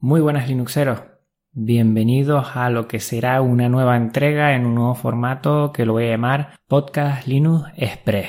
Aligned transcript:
Muy 0.00 0.20
buenas 0.20 0.46
Linuxeros, 0.46 1.00
bienvenidos 1.50 2.54
a 2.54 2.70
lo 2.70 2.86
que 2.86 3.00
será 3.00 3.42
una 3.42 3.68
nueva 3.68 3.96
entrega 3.96 4.54
en 4.54 4.64
un 4.64 4.76
nuevo 4.76 4.94
formato 4.94 5.72
que 5.72 5.84
lo 5.84 5.94
voy 5.94 6.04
a 6.04 6.10
llamar 6.10 6.60
Podcast 6.68 7.26
Linux 7.26 7.68
Express. 7.76 8.28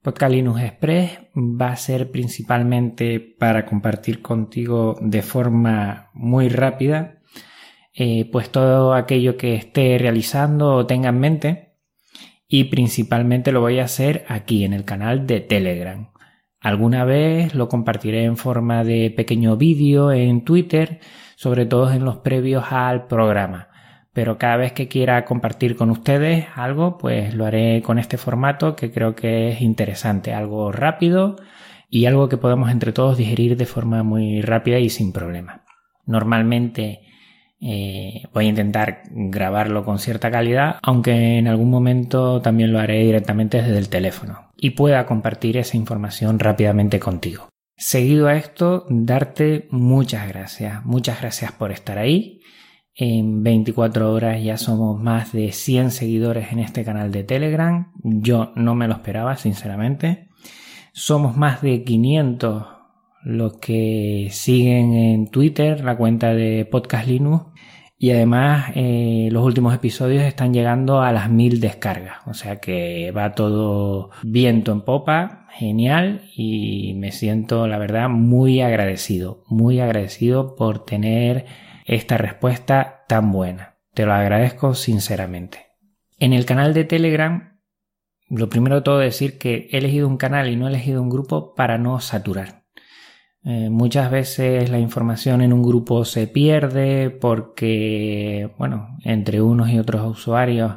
Podcast 0.00 0.32
Linux 0.32 0.62
Express 0.62 1.18
va 1.34 1.72
a 1.72 1.76
ser 1.76 2.12
principalmente 2.12 3.18
para 3.18 3.66
compartir 3.66 4.22
contigo 4.22 4.96
de 5.00 5.22
forma 5.22 6.08
muy 6.14 6.48
rápida 6.48 7.18
eh, 7.92 8.30
pues 8.30 8.50
todo 8.50 8.94
aquello 8.94 9.36
que 9.36 9.56
esté 9.56 9.98
realizando 9.98 10.72
o 10.76 10.86
tenga 10.86 11.08
en 11.08 11.18
mente 11.18 11.74
y 12.46 12.64
principalmente 12.64 13.50
lo 13.50 13.60
voy 13.60 13.80
a 13.80 13.86
hacer 13.86 14.24
aquí 14.28 14.64
en 14.64 14.72
el 14.72 14.84
canal 14.84 15.26
de 15.26 15.40
Telegram. 15.40 16.12
Alguna 16.60 17.04
vez 17.04 17.54
lo 17.54 17.68
compartiré 17.68 18.24
en 18.24 18.36
forma 18.36 18.82
de 18.82 19.10
pequeño 19.10 19.56
vídeo 19.56 20.10
en 20.10 20.44
Twitter, 20.44 21.00
sobre 21.36 21.66
todo 21.66 21.92
en 21.92 22.04
los 22.04 22.18
previos 22.18 22.64
al 22.70 23.06
programa. 23.06 23.68
Pero 24.12 24.38
cada 24.38 24.56
vez 24.56 24.72
que 24.72 24.88
quiera 24.88 25.24
compartir 25.24 25.76
con 25.76 25.90
ustedes 25.90 26.46
algo, 26.56 26.98
pues 26.98 27.34
lo 27.34 27.46
haré 27.46 27.82
con 27.82 27.98
este 28.00 28.18
formato 28.18 28.74
que 28.74 28.90
creo 28.90 29.14
que 29.14 29.50
es 29.50 29.60
interesante, 29.60 30.34
algo 30.34 30.72
rápido 30.72 31.36
y 31.88 32.06
algo 32.06 32.28
que 32.28 32.36
podemos 32.36 32.70
entre 32.70 32.92
todos 32.92 33.16
digerir 33.16 33.56
de 33.56 33.66
forma 33.66 34.02
muy 34.02 34.42
rápida 34.42 34.80
y 34.80 34.90
sin 34.90 35.12
problema. 35.12 35.62
Normalmente 36.06 37.02
eh, 37.60 38.22
voy 38.32 38.46
a 38.46 38.48
intentar 38.48 39.02
grabarlo 39.10 39.84
con 39.84 39.98
cierta 39.98 40.30
calidad, 40.30 40.76
aunque 40.82 41.38
en 41.38 41.48
algún 41.48 41.70
momento 41.70 42.40
también 42.40 42.72
lo 42.72 42.78
haré 42.78 43.02
directamente 43.04 43.60
desde 43.60 43.78
el 43.78 43.88
teléfono 43.88 44.52
y 44.56 44.70
pueda 44.70 45.06
compartir 45.06 45.56
esa 45.56 45.76
información 45.76 46.38
rápidamente 46.38 47.00
contigo. 47.00 47.48
Seguido 47.76 48.26
a 48.26 48.36
esto, 48.36 48.86
darte 48.88 49.68
muchas 49.70 50.28
gracias, 50.28 50.84
muchas 50.84 51.20
gracias 51.20 51.52
por 51.52 51.70
estar 51.70 51.98
ahí. 51.98 52.40
En 53.00 53.44
24 53.44 54.12
horas 54.12 54.42
ya 54.42 54.56
somos 54.56 55.00
más 55.00 55.32
de 55.32 55.52
100 55.52 55.92
seguidores 55.92 56.50
en 56.50 56.58
este 56.58 56.84
canal 56.84 57.12
de 57.12 57.22
Telegram. 57.22 57.92
Yo 58.02 58.50
no 58.56 58.74
me 58.74 58.88
lo 58.88 58.94
esperaba, 58.94 59.36
sinceramente. 59.36 60.28
Somos 60.92 61.36
más 61.36 61.62
de 61.62 61.84
500 61.84 62.77
los 63.28 63.58
que 63.58 64.28
siguen 64.30 64.94
en 64.94 65.30
Twitter 65.30 65.84
la 65.84 65.98
cuenta 65.98 66.32
de 66.32 66.64
Podcast 66.64 67.06
Linux 67.06 67.44
y 67.98 68.10
además 68.10 68.72
eh, 68.74 69.28
los 69.30 69.44
últimos 69.44 69.74
episodios 69.74 70.22
están 70.22 70.54
llegando 70.54 71.02
a 71.02 71.12
las 71.12 71.28
mil 71.28 71.60
descargas, 71.60 72.26
o 72.26 72.32
sea 72.32 72.56
que 72.56 73.12
va 73.14 73.34
todo 73.34 74.12
viento 74.22 74.72
en 74.72 74.80
popa, 74.80 75.46
genial 75.50 76.22
y 76.34 76.94
me 76.94 77.12
siento 77.12 77.66
la 77.66 77.76
verdad 77.76 78.08
muy 78.08 78.62
agradecido, 78.62 79.44
muy 79.46 79.78
agradecido 79.78 80.56
por 80.56 80.86
tener 80.86 81.44
esta 81.84 82.16
respuesta 82.16 83.04
tan 83.08 83.30
buena. 83.30 83.76
Te 83.92 84.06
lo 84.06 84.14
agradezco 84.14 84.74
sinceramente. 84.74 85.66
En 86.18 86.32
el 86.32 86.46
canal 86.46 86.72
de 86.72 86.84
Telegram, 86.84 87.60
lo 88.30 88.48
primero 88.48 88.76
de 88.76 88.82
todo 88.82 89.00
decir 89.00 89.36
que 89.36 89.68
he 89.70 89.76
elegido 89.76 90.08
un 90.08 90.16
canal 90.16 90.48
y 90.48 90.56
no 90.56 90.66
he 90.66 90.70
elegido 90.70 91.02
un 91.02 91.10
grupo 91.10 91.54
para 91.54 91.76
no 91.76 92.00
saturar. 92.00 92.67
Eh, 93.48 93.70
muchas 93.70 94.10
veces 94.10 94.68
la 94.68 94.78
información 94.78 95.40
en 95.40 95.54
un 95.54 95.62
grupo 95.62 96.04
se 96.04 96.26
pierde 96.26 97.08
porque, 97.08 98.50
bueno, 98.58 98.98
entre 99.04 99.40
unos 99.40 99.70
y 99.70 99.78
otros 99.78 100.06
usuarios 100.06 100.74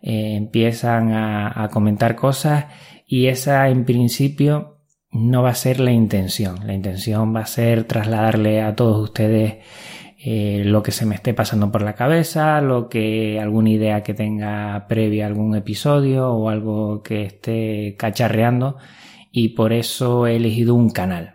eh, 0.00 0.36
empiezan 0.36 1.12
a, 1.12 1.68
comentar 1.72 2.14
cosas 2.14 2.66
y 3.04 3.26
esa 3.26 3.68
en 3.68 3.84
principio 3.84 4.78
no 5.10 5.42
va 5.42 5.50
a 5.50 5.54
ser 5.56 5.80
la 5.80 5.90
intención. 5.90 6.64
La 6.64 6.74
intención 6.74 7.34
va 7.34 7.40
a 7.40 7.46
ser 7.46 7.82
trasladarle 7.82 8.62
a 8.62 8.76
todos 8.76 9.02
ustedes 9.02 9.56
eh, 10.24 10.62
lo 10.64 10.84
que 10.84 10.92
se 10.92 11.06
me 11.06 11.16
esté 11.16 11.34
pasando 11.34 11.72
por 11.72 11.82
la 11.82 11.94
cabeza, 11.94 12.60
lo 12.60 12.88
que 12.88 13.40
alguna 13.40 13.70
idea 13.70 14.04
que 14.04 14.14
tenga 14.14 14.86
previa 14.88 15.24
a 15.24 15.28
algún 15.28 15.56
episodio 15.56 16.30
o 16.30 16.48
algo 16.48 17.02
que 17.02 17.24
esté 17.24 17.96
cacharreando 17.98 18.76
y 19.32 19.48
por 19.50 19.72
eso 19.72 20.28
he 20.28 20.36
elegido 20.36 20.76
un 20.76 20.90
canal. 20.90 21.33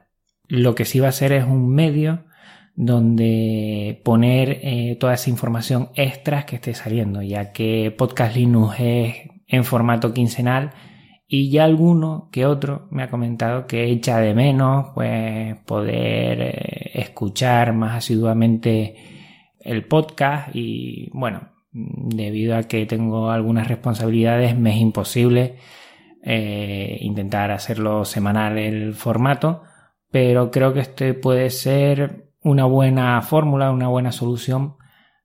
Lo 0.50 0.76
que 0.76 0.86
sí 0.86 1.00
va 1.00 1.10
a 1.10 1.14
ser 1.14 1.32
es 1.32 1.46
un 1.46 1.70
medio 1.70 2.26
donde 2.76 4.02
poner 4.04 4.60
eh, 4.64 4.98
toda 5.00 5.14
esa 5.14 5.30
información 5.30 5.90
extras 5.96 6.46
que 6.46 6.56
esté 6.56 6.74
saliendo, 6.74 7.22
ya 7.22 7.52
que 7.52 7.94
Podcast 7.96 8.36
Linux 8.36 8.80
es 8.80 9.16
en 9.48 9.64
formato 9.64 10.14
quincenal 10.14 10.72
y 11.28 11.52
ya 11.52 11.66
alguno 11.66 12.30
que 12.32 12.48
otro 12.48 12.88
me 12.90 13.04
ha 13.04 13.10
comentado 13.10 13.68
que 13.68 13.84
echa 13.92 14.20
de 14.20 14.34
menos 14.34 14.88
pues 14.96 15.56
poder 15.66 16.42
eh, 16.42 16.92
escuchar 16.96 17.74
más 17.74 17.98
asiduamente 17.98 18.96
el 19.60 19.86
podcast 19.86 20.56
y 20.56 21.12
bueno, 21.14 21.50
debido 21.72 22.58
a 22.58 22.64
que 22.64 22.88
tengo 22.88 23.30
algunas 23.30 23.68
responsabilidades 23.68 24.58
me 24.58 24.72
es 24.72 24.78
imposible 24.78 25.58
eh, 26.24 26.98
intentar 27.02 27.52
hacerlo 27.52 28.06
semanal 28.06 28.58
el 28.58 28.96
formato 28.96 29.64
pero 30.12 30.52
creo 30.52 30.74
que 30.74 30.82
este 30.82 31.14
puede 31.14 31.50
ser 31.50 32.32
una 32.42 32.66
buena 32.66 33.22
fórmula, 33.22 33.72
una 33.72 33.88
buena 33.88 34.12
solución 34.12 34.76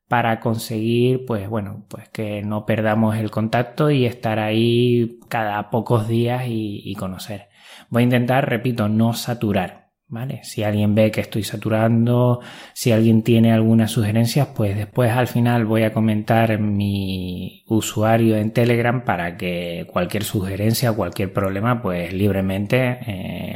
para 0.09 0.41
conseguir, 0.41 1.25
pues 1.27 1.49
bueno, 1.49 1.87
pues 1.89 2.09
que 2.11 2.43
no 2.43 2.67
perdamos 2.67 3.17
el 3.17 3.31
contacto 3.31 3.91
y 3.91 4.07
estar 4.07 4.39
ahí 4.39 5.19
cada 5.29 5.71
pocos 5.71 6.09
días 6.09 6.45
y, 6.47 6.95
conocer. 6.97 7.49
Voy 7.89 8.03
a 8.03 8.05
intentar, 8.05 8.49
repito, 8.49 8.89
no 8.89 9.15
saturar, 9.15 9.91
¿vale? 10.07 10.41
Si 10.45 10.63
alguien 10.63 10.95
ve 10.95 11.11
que 11.11 11.21
estoy 11.23 11.43
saturando, 11.43 12.41
si 12.75 12.93
alguien 12.93 13.23
tiene 13.23 13.53
algunas 13.53 13.91
sugerencias, 13.93 14.49
pues 14.55 14.77
después 14.77 15.11
al 15.11 15.27
final 15.27 15.65
voy 15.65 15.83
a 15.83 15.93
comentar 15.93 16.59
mi 16.61 17.65
usuario 17.67 18.37
en 18.37 18.53
Telegram 18.53 19.05
para 19.05 19.37
que 19.37 19.87
cualquier 19.91 20.25
sugerencia, 20.25 20.93
cualquier 20.93 21.33
problema, 21.33 21.83
pues 21.83 22.13
libremente 22.13 22.99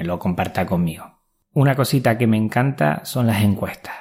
eh, 0.00 0.02
lo 0.04 0.18
comparta 0.18 0.66
conmigo. 0.66 1.17
Una 1.58 1.74
cosita 1.74 2.16
que 2.16 2.28
me 2.28 2.36
encanta 2.36 3.00
son 3.04 3.26
las 3.26 3.42
encuestas. 3.42 3.92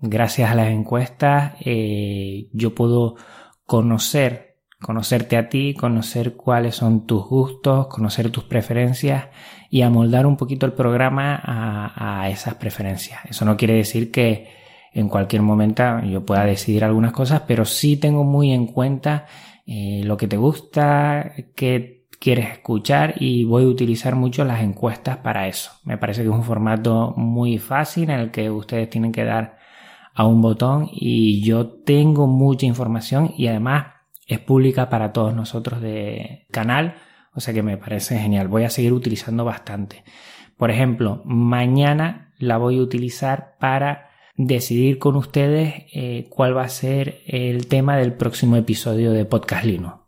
Gracias 0.00 0.52
a 0.52 0.54
las 0.54 0.68
encuestas 0.68 1.54
eh, 1.64 2.48
yo 2.52 2.76
puedo 2.76 3.16
conocer, 3.66 4.60
conocerte 4.80 5.36
a 5.36 5.48
ti, 5.48 5.74
conocer 5.74 6.36
cuáles 6.36 6.76
son 6.76 7.08
tus 7.08 7.26
gustos, 7.26 7.88
conocer 7.88 8.30
tus 8.30 8.44
preferencias 8.44 9.30
y 9.68 9.82
amoldar 9.82 10.26
un 10.26 10.36
poquito 10.36 10.64
el 10.64 10.72
programa 10.74 11.42
a, 11.42 12.30
esas 12.30 12.54
preferencias. 12.54 13.18
Eso 13.24 13.44
no 13.44 13.56
quiere 13.56 13.74
decir 13.74 14.12
que 14.12 14.50
en 14.92 15.08
cualquier 15.08 15.42
momento 15.42 15.82
yo 16.04 16.24
pueda 16.24 16.44
decidir 16.44 16.84
algunas 16.84 17.10
cosas, 17.10 17.42
pero 17.48 17.64
sí 17.64 17.96
tengo 17.96 18.22
muy 18.22 18.52
en 18.52 18.68
cuenta 18.68 19.26
eh, 19.66 20.02
lo 20.04 20.16
que 20.16 20.28
te 20.28 20.36
gusta, 20.36 21.32
qué 21.56 21.99
quieres 22.20 22.50
escuchar 22.50 23.14
y 23.18 23.44
voy 23.44 23.64
a 23.64 23.68
utilizar 23.68 24.14
mucho 24.14 24.44
las 24.44 24.62
encuestas 24.62 25.16
para 25.16 25.48
eso. 25.48 25.72
Me 25.84 25.98
parece 25.98 26.22
que 26.22 26.28
es 26.28 26.34
un 26.34 26.44
formato 26.44 27.14
muy 27.16 27.58
fácil 27.58 28.10
en 28.10 28.20
el 28.20 28.30
que 28.30 28.50
ustedes 28.50 28.88
tienen 28.90 29.10
que 29.10 29.24
dar 29.24 29.58
a 30.14 30.26
un 30.26 30.42
botón 30.42 30.88
y 30.92 31.42
yo 31.42 31.66
tengo 31.66 32.26
mucha 32.26 32.66
información 32.66 33.32
y 33.36 33.46
además 33.46 33.86
es 34.26 34.38
pública 34.38 34.90
para 34.90 35.12
todos 35.12 35.34
nosotros 35.34 35.80
de 35.80 36.46
canal, 36.52 36.94
o 37.34 37.40
sea 37.40 37.54
que 37.54 37.62
me 37.62 37.78
parece 37.78 38.18
genial. 38.18 38.48
Voy 38.48 38.64
a 38.64 38.70
seguir 38.70 38.92
utilizando 38.92 39.44
bastante. 39.44 40.04
Por 40.58 40.70
ejemplo, 40.70 41.22
mañana 41.24 42.34
la 42.38 42.58
voy 42.58 42.78
a 42.78 42.82
utilizar 42.82 43.56
para 43.58 44.10
decidir 44.36 44.98
con 44.98 45.16
ustedes 45.16 45.86
eh, 45.92 46.26
cuál 46.28 46.56
va 46.56 46.64
a 46.64 46.68
ser 46.68 47.22
el 47.26 47.66
tema 47.66 47.96
del 47.96 48.12
próximo 48.12 48.56
episodio 48.56 49.12
de 49.12 49.24
Podcast 49.24 49.64
Linux. 49.64 49.99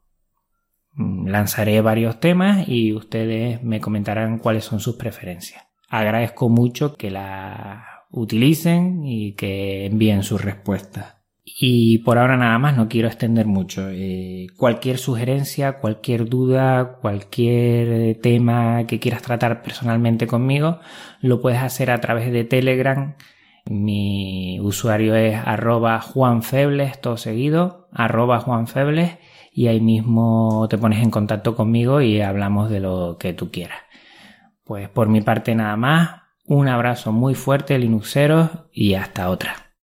Mm, 0.94 1.28
lanzaré 1.28 1.80
varios 1.80 2.20
temas 2.20 2.68
y 2.68 2.92
ustedes 2.92 3.62
me 3.62 3.80
comentarán 3.80 4.38
cuáles 4.38 4.64
son 4.64 4.80
sus 4.80 4.96
preferencias. 4.96 5.64
Agradezco 5.88 6.48
mucho 6.48 6.96
que 6.96 7.10
la 7.10 8.06
utilicen 8.10 9.04
y 9.04 9.32
que 9.34 9.86
envíen 9.86 10.22
sus 10.22 10.42
respuestas. 10.42 11.16
Y 11.44 11.98
por 11.98 12.18
ahora 12.18 12.36
nada 12.36 12.58
más, 12.58 12.76
no 12.76 12.88
quiero 12.88 13.08
extender 13.08 13.46
mucho. 13.46 13.88
Eh, 13.90 14.46
cualquier 14.56 14.98
sugerencia, 14.98 15.78
cualquier 15.80 16.28
duda, 16.28 16.98
cualquier 17.00 18.20
tema 18.20 18.86
que 18.86 19.00
quieras 19.00 19.22
tratar 19.22 19.62
personalmente 19.62 20.26
conmigo, 20.26 20.78
lo 21.20 21.40
puedes 21.40 21.60
hacer 21.60 21.90
a 21.90 22.00
través 22.00 22.30
de 22.32 22.44
Telegram. 22.44 23.16
Mi 23.66 24.60
usuario 24.60 25.14
es 25.16 25.36
arroba 25.44 26.00
juanfebles, 26.00 27.00
todo 27.00 27.16
seguido, 27.16 27.88
arroba 27.92 28.40
juanfebles 28.40 29.18
y 29.52 29.68
ahí 29.68 29.80
mismo 29.80 30.66
te 30.68 30.78
pones 30.78 31.02
en 31.02 31.10
contacto 31.10 31.54
conmigo 31.54 32.00
y 32.00 32.20
hablamos 32.20 32.70
de 32.70 32.80
lo 32.80 33.16
que 33.18 33.34
tú 33.34 33.50
quieras. 33.50 33.78
Pues 34.64 34.88
por 34.88 35.08
mi 35.08 35.20
parte 35.20 35.54
nada 35.54 35.76
más, 35.76 36.22
un 36.46 36.68
abrazo 36.68 37.12
muy 37.12 37.34
fuerte 37.34 37.78
Linuxeros 37.78 38.50
y 38.72 38.94
hasta 38.94 39.28
otra. 39.28 39.61